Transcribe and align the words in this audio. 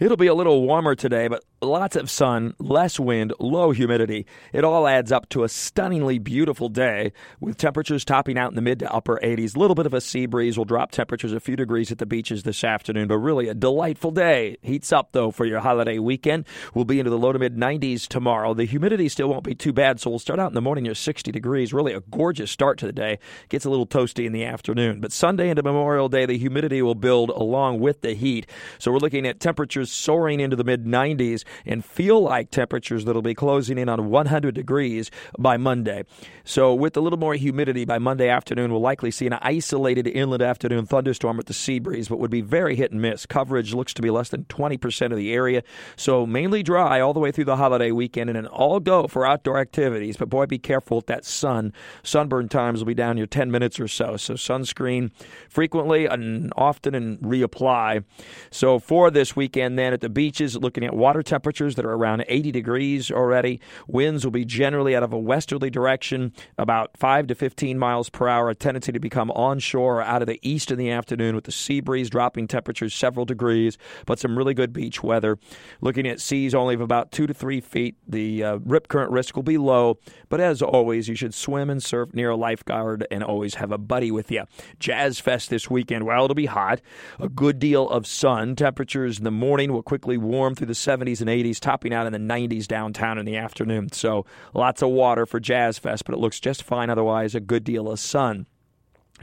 It'll 0.00 0.16
be 0.16 0.28
a 0.28 0.34
little 0.34 0.62
warmer 0.62 0.94
today, 0.94 1.28
but 1.28 1.44
lots 1.62 1.96
of 1.96 2.10
sun, 2.10 2.54
less 2.58 2.98
wind, 2.98 3.32
low 3.38 3.70
humidity. 3.70 4.26
It 4.52 4.64
all 4.64 4.86
adds 4.86 5.12
up 5.12 5.28
to 5.30 5.44
a 5.44 5.48
stunningly 5.48 6.18
beautiful 6.18 6.68
day 6.68 7.12
with 7.38 7.58
temperatures 7.58 8.04
topping 8.04 8.38
out 8.38 8.50
in 8.50 8.56
the 8.56 8.62
mid 8.62 8.78
to 8.78 8.92
upper 8.92 9.20
80s. 9.22 9.54
A 9.54 9.58
little 9.58 9.74
bit 9.74 9.86
of 9.86 9.94
a 9.94 10.00
sea 10.00 10.26
breeze 10.26 10.56
will 10.56 10.64
drop 10.64 10.90
temperatures 10.90 11.32
a 11.32 11.40
few 11.40 11.56
degrees 11.56 11.92
at 11.92 11.98
the 11.98 12.06
beaches 12.06 12.44
this 12.44 12.64
afternoon, 12.64 13.08
but 13.08 13.18
really 13.18 13.48
a 13.48 13.54
delightful 13.54 14.10
day. 14.10 14.56
Heats 14.62 14.92
up 14.92 15.12
though 15.12 15.30
for 15.30 15.44
your 15.44 15.60
holiday 15.60 15.98
weekend. 15.98 16.46
We'll 16.74 16.84
be 16.84 16.98
into 16.98 17.10
the 17.10 17.18
low 17.18 17.32
to 17.32 17.38
mid 17.38 17.56
90s 17.56 18.08
tomorrow. 18.08 18.54
The 18.54 18.64
humidity 18.64 19.08
still 19.08 19.28
won't 19.28 19.44
be 19.44 19.54
too 19.54 19.72
bad, 19.72 20.00
so 20.00 20.10
we'll 20.10 20.18
start 20.18 20.40
out 20.40 20.50
in 20.50 20.54
the 20.54 20.62
morning 20.62 20.84
near 20.84 20.94
60 20.94 21.30
degrees. 21.30 21.74
Really 21.74 21.92
a 21.92 22.00
gorgeous 22.00 22.50
start 22.50 22.78
to 22.78 22.86
the 22.86 22.92
day. 22.92 23.18
Gets 23.50 23.64
a 23.64 23.70
little 23.70 23.86
toasty 23.86 24.24
in 24.24 24.32
the 24.32 24.44
afternoon, 24.44 25.00
but 25.00 25.12
Sunday 25.12 25.50
into 25.50 25.62
Memorial 25.62 26.08
Day, 26.08 26.24
the 26.24 26.38
humidity 26.38 26.80
will 26.80 26.94
build 26.94 27.30
along 27.30 27.80
with 27.80 28.00
the 28.00 28.14
heat. 28.14 28.46
So 28.78 28.90
we're 28.90 28.98
looking 28.98 29.26
at 29.26 29.40
temperatures 29.40 29.92
soaring 29.92 30.40
into 30.40 30.56
the 30.56 30.64
mid 30.64 30.86
90s 30.86 31.44
and 31.66 31.84
feel 31.84 32.20
like 32.20 32.50
temperatures 32.50 33.04
that'll 33.04 33.22
be 33.22 33.34
closing 33.34 33.78
in 33.78 33.88
on 33.88 34.10
100 34.10 34.54
degrees 34.54 35.10
by 35.38 35.56
Monday. 35.56 36.04
So, 36.44 36.74
with 36.74 36.96
a 36.96 37.00
little 37.00 37.18
more 37.18 37.34
humidity 37.34 37.84
by 37.84 37.98
Monday 37.98 38.28
afternoon, 38.28 38.72
we'll 38.72 38.80
likely 38.80 39.10
see 39.10 39.26
an 39.26 39.34
isolated 39.34 40.06
inland 40.06 40.42
afternoon 40.42 40.86
thunderstorm 40.86 41.36
with 41.36 41.46
the 41.46 41.54
sea 41.54 41.78
breeze, 41.78 42.08
but 42.08 42.18
would 42.18 42.30
be 42.30 42.40
very 42.40 42.76
hit 42.76 42.90
and 42.90 43.00
miss. 43.00 43.26
Coverage 43.26 43.74
looks 43.74 43.94
to 43.94 44.02
be 44.02 44.10
less 44.10 44.30
than 44.30 44.44
20% 44.44 45.10
of 45.10 45.16
the 45.16 45.32
area. 45.32 45.62
So, 45.96 46.26
mainly 46.26 46.62
dry 46.62 47.00
all 47.00 47.12
the 47.12 47.20
way 47.20 47.30
through 47.30 47.44
the 47.44 47.56
holiday 47.56 47.90
weekend 47.90 48.30
and 48.30 48.38
an 48.38 48.46
all 48.46 48.80
go 48.80 49.06
for 49.06 49.26
outdoor 49.26 49.58
activities. 49.58 50.16
But 50.16 50.30
boy, 50.30 50.46
be 50.46 50.58
careful 50.58 50.98
with 50.98 51.06
that 51.06 51.24
sun. 51.24 51.72
Sunburn 52.02 52.48
times 52.48 52.80
will 52.80 52.86
be 52.86 52.94
down 52.94 53.16
here 53.16 53.26
10 53.26 53.50
minutes 53.50 53.78
or 53.78 53.88
so. 53.88 54.16
So, 54.16 54.34
sunscreen 54.34 55.10
frequently 55.48 56.06
and 56.06 56.52
often 56.56 56.94
and 56.94 57.18
reapply. 57.20 58.04
So, 58.50 58.78
for 58.78 59.10
this 59.10 59.36
weekend, 59.36 59.78
then 59.78 59.92
at 59.92 60.00
the 60.00 60.08
beaches, 60.08 60.56
looking 60.56 60.84
at 60.84 60.94
water 60.94 61.22
temperatures 61.40 61.76
that 61.76 61.86
are 61.86 61.94
around 61.94 62.22
80 62.28 62.52
degrees 62.52 63.10
already. 63.10 63.62
Winds 63.86 64.26
will 64.26 64.30
be 64.30 64.44
generally 64.44 64.94
out 64.94 65.02
of 65.02 65.14
a 65.14 65.18
westerly 65.18 65.70
direction, 65.70 66.34
about 66.58 66.90
5 66.98 67.28
to 67.28 67.34
15 67.34 67.78
miles 67.78 68.10
per 68.10 68.28
hour, 68.28 68.50
a 68.50 68.54
tendency 68.54 68.92
to 68.92 69.00
become 69.00 69.30
onshore 69.30 70.00
or 70.00 70.02
out 70.02 70.20
of 70.20 70.28
the 70.28 70.38
east 70.42 70.70
in 70.70 70.76
the 70.76 70.90
afternoon 70.90 71.34
with 71.34 71.44
the 71.44 71.52
sea 71.52 71.80
breeze 71.80 72.10
dropping 72.10 72.46
temperatures 72.46 72.94
several 72.94 73.24
degrees, 73.24 73.78
but 74.04 74.18
some 74.18 74.36
really 74.36 74.52
good 74.52 74.74
beach 74.74 75.02
weather. 75.02 75.38
Looking 75.80 76.06
at 76.06 76.20
seas 76.20 76.54
only 76.54 76.74
of 76.74 76.82
about 76.82 77.10
2 77.10 77.26
to 77.26 77.32
3 77.32 77.62
feet, 77.62 77.96
the 78.06 78.44
uh, 78.44 78.58
rip 78.66 78.88
current 78.88 79.10
risk 79.10 79.34
will 79.34 79.42
be 79.42 79.56
low, 79.56 79.98
but 80.28 80.40
as 80.40 80.60
always, 80.60 81.08
you 81.08 81.14
should 81.14 81.32
swim 81.32 81.70
and 81.70 81.82
surf 81.82 82.12
near 82.12 82.28
a 82.28 82.36
lifeguard 82.36 83.06
and 83.10 83.24
always 83.24 83.54
have 83.54 83.72
a 83.72 83.78
buddy 83.78 84.10
with 84.10 84.30
you. 84.30 84.44
Jazz 84.78 85.18
Fest 85.18 85.48
this 85.48 85.70
weekend, 85.70 86.04
well, 86.04 86.24
it'll 86.24 86.34
be 86.34 86.44
hot, 86.44 86.82
a 87.18 87.30
good 87.30 87.58
deal 87.58 87.88
of 87.88 88.06
sun. 88.06 88.56
Temperatures 88.56 89.16
in 89.16 89.24
the 89.24 89.30
morning 89.30 89.72
will 89.72 89.82
quickly 89.82 90.18
warm 90.18 90.54
through 90.54 90.66
the 90.66 90.74
70s 90.74 91.22
and 91.22 91.29
80s, 91.30 91.58
topping 91.58 91.94
out 91.94 92.06
in 92.06 92.12
the 92.12 92.18
90s 92.18 92.66
downtown 92.66 93.18
in 93.18 93.24
the 93.24 93.36
afternoon. 93.36 93.92
So 93.92 94.26
lots 94.54 94.82
of 94.82 94.90
water 94.90 95.26
for 95.26 95.40
Jazz 95.40 95.78
Fest, 95.78 96.04
but 96.04 96.14
it 96.14 96.18
looks 96.18 96.40
just 96.40 96.62
fine 96.62 96.90
otherwise. 96.90 97.34
A 97.34 97.40
good 97.40 97.64
deal 97.64 97.90
of 97.90 97.98
sun. 97.98 98.46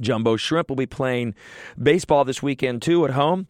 Jumbo 0.00 0.36
Shrimp 0.36 0.68
will 0.68 0.76
be 0.76 0.86
playing 0.86 1.34
baseball 1.82 2.24
this 2.24 2.42
weekend 2.42 2.82
too 2.82 3.04
at 3.04 3.12
home 3.12 3.46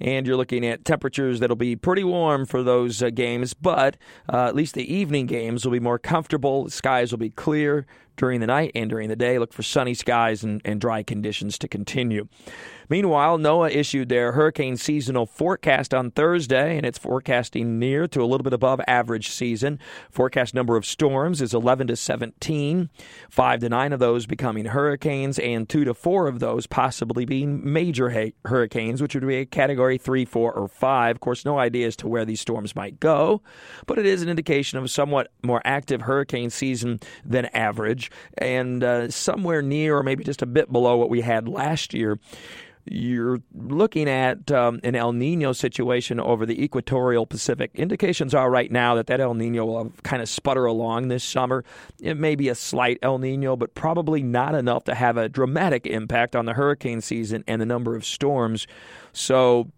and 0.00 0.26
you're 0.26 0.36
looking 0.36 0.66
at 0.66 0.84
temperatures 0.84 1.40
that'll 1.40 1.56
be 1.56 1.76
pretty 1.76 2.04
warm 2.04 2.46
for 2.46 2.62
those 2.62 3.02
uh, 3.02 3.10
games, 3.10 3.52
but 3.54 3.96
uh, 4.32 4.46
at 4.46 4.54
least 4.54 4.74
the 4.74 4.92
evening 4.92 5.26
games 5.26 5.64
will 5.64 5.72
be 5.72 5.80
more 5.80 5.98
comfortable. 5.98 6.64
The 6.64 6.70
skies 6.70 7.12
will 7.12 7.18
be 7.18 7.30
clear 7.30 7.86
during 8.20 8.40
the 8.40 8.46
night 8.46 8.70
and 8.74 8.90
during 8.90 9.08
the 9.08 9.16
day. 9.16 9.38
Look 9.38 9.52
for 9.52 9.62
sunny 9.62 9.94
skies 9.94 10.44
and, 10.44 10.60
and 10.62 10.78
dry 10.78 11.02
conditions 11.02 11.58
to 11.58 11.68
continue. 11.68 12.28
Meanwhile, 12.90 13.38
NOAA 13.38 13.70
issued 13.70 14.08
their 14.08 14.32
hurricane 14.32 14.76
seasonal 14.76 15.24
forecast 15.24 15.94
on 15.94 16.10
Thursday, 16.10 16.76
and 16.76 16.84
it's 16.84 16.98
forecasting 16.98 17.78
near 17.78 18.08
to 18.08 18.20
a 18.20 18.26
little 18.26 18.42
bit 18.42 18.52
above 18.52 18.80
average 18.88 19.28
season. 19.28 19.78
Forecast 20.10 20.54
number 20.54 20.76
of 20.76 20.84
storms 20.84 21.40
is 21.40 21.54
11 21.54 21.86
to 21.86 21.94
17, 21.94 22.90
five 23.30 23.60
to 23.60 23.68
nine 23.68 23.92
of 23.92 24.00
those 24.00 24.26
becoming 24.26 24.64
hurricanes, 24.64 25.38
and 25.38 25.68
two 25.68 25.84
to 25.84 25.94
four 25.94 26.26
of 26.26 26.40
those 26.40 26.66
possibly 26.66 27.24
being 27.24 27.72
major 27.72 28.10
ha- 28.10 28.34
hurricanes, 28.44 29.00
which 29.00 29.14
would 29.14 29.24
be 29.24 29.36
a 29.36 29.46
category 29.46 29.96
three, 29.96 30.24
four, 30.24 30.52
or 30.52 30.66
five. 30.66 31.14
Of 31.14 31.20
course, 31.20 31.44
no 31.44 31.60
idea 31.60 31.86
as 31.86 31.94
to 31.96 32.08
where 32.08 32.24
these 32.24 32.40
storms 32.40 32.74
might 32.74 32.98
go, 32.98 33.40
but 33.86 34.00
it 34.00 34.06
is 34.06 34.20
an 34.20 34.28
indication 34.28 34.78
of 34.78 34.84
a 34.84 34.88
somewhat 34.88 35.30
more 35.44 35.62
active 35.64 36.02
hurricane 36.02 36.50
season 36.50 36.98
than 37.24 37.46
average, 37.54 38.09
and 38.38 38.84
uh, 38.84 39.10
somewhere 39.10 39.62
near 39.62 39.96
or 39.96 40.02
maybe 40.02 40.24
just 40.24 40.42
a 40.42 40.46
bit 40.46 40.70
below 40.72 40.96
what 40.96 41.10
we 41.10 41.20
had 41.20 41.48
last 41.48 41.94
year 41.94 42.18
you're 42.86 43.40
looking 43.54 44.08
at 44.08 44.50
um, 44.50 44.80
an 44.82 44.94
El 44.94 45.12
Nino 45.12 45.52
situation 45.52 46.18
over 46.18 46.46
the 46.46 46.62
equatorial 46.62 47.26
Pacific. 47.26 47.70
Indications 47.74 48.34
are 48.34 48.50
right 48.50 48.70
now 48.70 48.94
that 48.94 49.06
that 49.08 49.20
El 49.20 49.34
Nino 49.34 49.64
will 49.64 49.92
kind 50.02 50.22
of 50.22 50.28
sputter 50.28 50.64
along 50.64 51.08
this 51.08 51.22
summer. 51.22 51.64
It 52.00 52.16
may 52.16 52.34
be 52.34 52.48
a 52.48 52.54
slight 52.54 52.98
El 53.02 53.18
Nino, 53.18 53.56
but 53.56 53.74
probably 53.74 54.22
not 54.22 54.54
enough 54.54 54.84
to 54.84 54.94
have 54.94 55.16
a 55.16 55.28
dramatic 55.28 55.86
impact 55.86 56.34
on 56.34 56.46
the 56.46 56.54
hurricane 56.54 57.00
season 57.00 57.44
and 57.46 57.60
the 57.60 57.66
number 57.66 57.94
of 57.94 58.04
storms. 58.04 58.66
So 59.12 59.70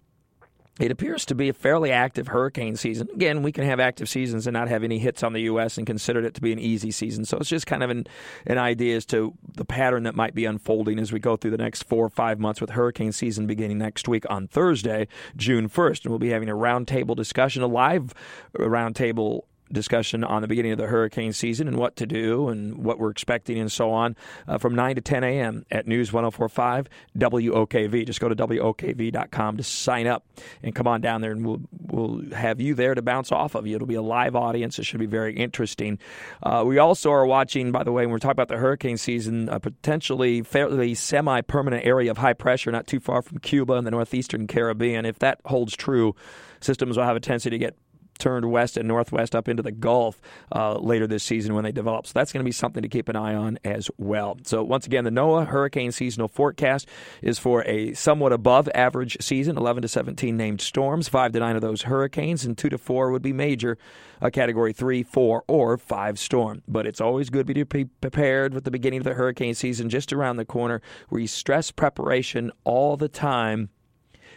it 0.80 0.90
appears 0.90 1.26
to 1.26 1.34
be 1.34 1.50
a 1.50 1.52
fairly 1.52 1.92
active 1.92 2.28
hurricane 2.28 2.76
season. 2.76 3.06
Again, 3.14 3.42
we 3.42 3.52
can 3.52 3.64
have 3.64 3.78
active 3.78 4.08
seasons 4.08 4.46
and 4.46 4.54
not 4.54 4.68
have 4.68 4.82
any 4.82 4.98
hits 4.98 5.22
on 5.22 5.34
the 5.34 5.42
U.S. 5.42 5.76
and 5.76 5.86
considered 5.86 6.24
it 6.24 6.32
to 6.34 6.40
be 6.40 6.50
an 6.50 6.58
easy 6.58 6.90
season. 6.90 7.26
So 7.26 7.36
it's 7.36 7.50
just 7.50 7.66
kind 7.66 7.82
of 7.82 7.90
an, 7.90 8.06
an 8.46 8.56
idea 8.56 8.96
as 8.96 9.04
to 9.06 9.34
the 9.54 9.66
pattern 9.66 10.04
that 10.04 10.14
might 10.14 10.34
be 10.34 10.46
unfolding 10.46 10.98
as 10.98 11.12
we 11.12 11.20
go 11.20 11.36
through 11.36 11.50
the 11.50 11.58
next 11.58 11.82
four 11.84 12.06
or 12.06 12.10
five 12.10 12.40
months 12.40 12.60
with 12.60 12.70
hurricane 12.70 13.12
season 13.12 13.46
beginning 13.46 13.78
next 13.78 14.08
week 14.08 14.24
on 14.30 14.48
Thursday, 14.48 15.08
June 15.36 15.68
1st. 15.68 16.04
And 16.04 16.10
we'll 16.10 16.18
be 16.18 16.30
having 16.30 16.48
a 16.48 16.54
roundtable 16.54 17.14
discussion, 17.14 17.62
a 17.62 17.66
live 17.66 18.14
roundtable 18.56 19.42
discussion 19.72 20.24
on 20.24 20.42
the 20.42 20.48
beginning 20.48 20.72
of 20.72 20.78
the 20.78 20.86
hurricane 20.86 21.32
season 21.32 21.68
and 21.68 21.76
what 21.76 21.96
to 21.96 22.06
do 22.06 22.48
and 22.48 22.84
what 22.84 22.98
we're 22.98 23.10
expecting 23.10 23.58
and 23.58 23.70
so 23.70 23.90
on 23.90 24.16
uh, 24.48 24.58
from 24.58 24.74
9 24.74 24.96
to 24.96 25.00
10 25.00 25.24
a.m. 25.24 25.64
at 25.70 25.86
News 25.86 26.12
1045 26.12 26.88
WOKV. 27.16 28.06
Just 28.06 28.20
go 28.20 28.28
to 28.28 28.36
WOKV.com 28.36 29.56
to 29.56 29.62
sign 29.62 30.06
up 30.06 30.26
and 30.62 30.74
come 30.74 30.86
on 30.86 31.00
down 31.00 31.20
there 31.20 31.32
and 31.32 31.46
we'll, 31.46 31.60
we'll 31.80 32.34
have 32.34 32.60
you 32.60 32.74
there 32.74 32.94
to 32.94 33.02
bounce 33.02 33.32
off 33.32 33.54
of 33.54 33.66
you. 33.66 33.76
It'll 33.76 33.86
be 33.86 33.94
a 33.94 34.02
live 34.02 34.36
audience. 34.36 34.78
It 34.78 34.84
should 34.84 35.00
be 35.00 35.06
very 35.06 35.34
interesting. 35.36 35.98
Uh, 36.42 36.64
we 36.66 36.78
also 36.78 37.10
are 37.10 37.26
watching, 37.26 37.72
by 37.72 37.84
the 37.84 37.92
way, 37.92 38.04
when 38.04 38.12
we're 38.12 38.18
talking 38.18 38.32
about 38.32 38.48
the 38.48 38.56
hurricane 38.56 38.96
season, 38.96 39.48
a 39.48 39.60
potentially 39.60 40.42
fairly 40.42 40.94
semi 40.94 41.40
permanent 41.42 41.84
area 41.86 42.10
of 42.10 42.18
high 42.18 42.32
pressure 42.32 42.70
not 42.70 42.86
too 42.86 43.00
far 43.00 43.22
from 43.22 43.38
Cuba 43.38 43.74
and 43.74 43.86
the 43.86 43.90
northeastern 43.90 44.46
Caribbean. 44.46 45.04
If 45.04 45.18
that 45.20 45.40
holds 45.44 45.76
true, 45.76 46.14
systems 46.60 46.96
will 46.96 47.04
have 47.04 47.16
a 47.16 47.20
tendency 47.20 47.50
to 47.50 47.58
get 47.58 47.76
turned 48.18 48.50
west 48.50 48.76
and 48.76 48.86
northwest 48.86 49.34
up 49.34 49.48
into 49.48 49.62
the 49.62 49.72
Gulf 49.72 50.20
uh, 50.54 50.78
later 50.78 51.06
this 51.06 51.24
season 51.24 51.54
when 51.54 51.64
they 51.64 51.72
develop. 51.72 52.06
So 52.06 52.12
that's 52.14 52.32
going 52.32 52.42
to 52.42 52.48
be 52.48 52.52
something 52.52 52.82
to 52.82 52.88
keep 52.88 53.08
an 53.08 53.16
eye 53.16 53.34
on 53.34 53.58
as 53.64 53.90
well. 53.98 54.38
So 54.44 54.62
once 54.62 54.86
again, 54.86 55.04
the 55.04 55.10
NOAA 55.10 55.48
hurricane 55.48 55.92
seasonal 55.92 56.28
forecast 56.28 56.88
is 57.20 57.38
for 57.38 57.64
a 57.64 57.94
somewhat 57.94 58.32
above 58.32 58.68
average 58.74 59.16
season 59.20 59.56
11 59.56 59.82
to 59.82 59.88
17 59.88 60.36
named 60.36 60.60
storms, 60.60 61.08
5 61.08 61.32
to 61.32 61.40
9 61.40 61.56
of 61.56 61.62
those 61.62 61.82
hurricanes, 61.82 62.44
and 62.44 62.56
2 62.56 62.68
to 62.70 62.78
4 62.78 63.10
would 63.10 63.22
be 63.22 63.32
major, 63.32 63.78
a 64.20 64.30
category 64.30 64.72
3, 64.72 65.02
4, 65.02 65.44
or 65.46 65.76
5 65.76 66.18
storm. 66.18 66.62
But 66.68 66.86
it's 66.86 67.00
always 67.00 67.30
good 67.30 67.46
to 67.48 67.64
be 67.64 67.84
prepared 67.84 68.54
with 68.54 68.64
the 68.64 68.70
beginning 68.70 68.98
of 68.98 69.04
the 69.04 69.14
hurricane 69.14 69.54
season 69.54 69.88
just 69.88 70.12
around 70.12 70.36
the 70.36 70.44
corner. 70.44 70.80
We 71.10 71.26
stress 71.26 71.70
preparation 71.70 72.52
all 72.64 72.96
the 72.96 73.08
time. 73.08 73.70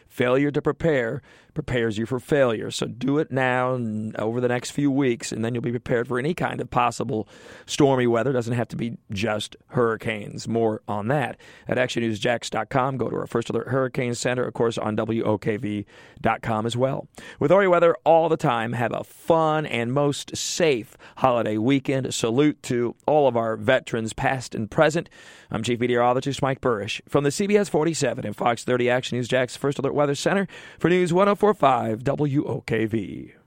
Failure 0.08 0.52
to 0.52 0.62
prepare 0.62 1.22
prepares 1.56 1.98
you 1.98 2.06
for 2.06 2.20
failure. 2.20 2.70
So 2.70 2.86
do 2.86 3.18
it 3.18 3.32
now 3.32 3.74
and 3.74 4.16
over 4.18 4.40
the 4.40 4.48
next 4.48 4.72
few 4.72 4.92
weeks, 4.92 5.32
and 5.32 5.44
then 5.44 5.56
you'll 5.56 5.64
be 5.64 5.72
prepared 5.72 6.08
for 6.08 6.20
any 6.20 6.36
kind 6.36 6.62
of 6.62 6.70
possible 6.70 7.28
stormy 7.66 8.06
weather. 8.06 8.30
It 8.30 8.34
doesn't 8.34 8.54
have 8.54 8.68
to 8.68 8.76
be 8.76 8.98
just 9.12 9.56
hurricanes. 9.70 10.48
More 10.48 10.82
on 10.88 11.08
that 11.08 11.38
at 11.68 11.78
actionnewsjax.com. 11.78 12.98
Go 12.98 13.10
to 13.10 13.16
our 13.16 13.28
First 13.28 13.50
Alert 13.50 13.70
Hurricane 13.70 14.14
Center, 14.14 14.46
of 14.46 14.54
course, 14.54 14.78
on 14.78 14.96
WOKV.com 14.96 16.66
as 16.66 16.78
well. 16.78 17.08
With 17.40 17.52
Ori 17.52 17.68
weather 17.68 17.96
all 18.04 18.30
the 18.30 18.38
time, 18.38 18.74
have 18.74 18.94
a 18.94 19.04
fun 19.04 19.66
and 19.66 19.94
most 19.94 20.36
safe 20.36 20.98
holiday 21.18 21.58
weekend. 21.58 22.06
A 22.06 22.12
salute 22.12 22.62
to 22.64 22.96
all 23.08 23.28
of 23.28 23.38
our 23.38 23.56
veterans, 23.56 24.14
past 24.14 24.54
and 24.54 24.70
present. 24.70 25.10
I'm 25.50 25.64
Chief 25.64 25.80
Meteorologist 25.80 26.42
Mike 26.42 26.60
Buresh 26.60 27.02
from 27.08 27.24
the 27.24 27.30
CBS 27.30 27.70
47 27.70 28.26
and 28.26 28.36
Fox 28.36 28.64
30 28.64 28.90
Action 28.90 29.18
News 29.18 29.28
Jax 29.28 29.56
First 29.56 29.80
Alert 29.80 29.94
Weather 29.94 30.16
Center 30.16 30.48
for 30.80 30.90
News 30.90 31.14
104. 31.14 31.45
1045 31.54 32.04
WOKV. 32.04 33.45